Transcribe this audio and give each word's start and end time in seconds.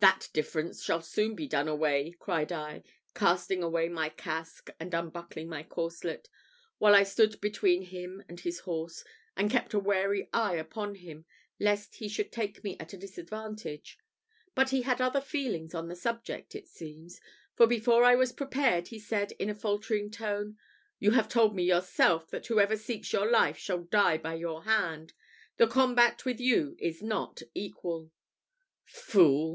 "That 0.00 0.28
difference 0.32 0.82
shall 0.82 1.00
soon 1.00 1.36
be 1.36 1.46
done 1.46 1.68
away," 1.68 2.16
cried 2.18 2.50
I, 2.50 2.82
casting 3.14 3.62
away 3.62 3.88
my 3.88 4.08
casque, 4.08 4.68
and 4.80 4.92
unbuckling 4.92 5.48
my 5.48 5.62
corslet, 5.62 6.28
while 6.78 6.92
I 6.92 7.04
stood 7.04 7.40
between 7.40 7.82
him 7.82 8.20
and 8.28 8.40
his 8.40 8.58
horse, 8.66 9.04
and 9.36 9.48
kept 9.48 9.72
a 9.72 9.78
wary 9.78 10.28
eye 10.32 10.56
upon 10.56 10.96
him 10.96 11.24
lest 11.60 11.94
he 11.94 12.08
should 12.08 12.32
take 12.32 12.64
me 12.64 12.76
at 12.80 12.92
a 12.94 12.96
disadvantage; 12.96 13.96
but 14.56 14.70
he 14.70 14.82
had 14.82 15.00
other 15.00 15.20
feelings 15.20 15.72
on 15.72 15.86
the 15.86 15.94
subject, 15.94 16.56
it 16.56 16.66
seems, 16.66 17.20
for 17.54 17.68
before 17.68 18.02
I 18.02 18.16
was 18.16 18.32
prepared, 18.32 18.88
he 18.88 18.98
said, 18.98 19.30
in 19.38 19.48
a 19.48 19.54
faltering 19.54 20.10
tone, 20.10 20.58
"You 20.98 21.12
have 21.12 21.28
told 21.28 21.54
me 21.54 21.62
yourself, 21.62 22.28
that 22.30 22.48
whoever 22.48 22.76
seeks 22.76 23.12
your 23.12 23.30
life 23.30 23.56
shall 23.58 23.84
die 23.84 24.18
by 24.18 24.34
your 24.34 24.64
hand. 24.64 25.12
The 25.58 25.68
combat 25.68 26.24
with 26.24 26.40
you 26.40 26.74
is 26.80 27.02
not 27.02 27.40
equal." 27.54 28.10
"Fool!" 28.84 29.48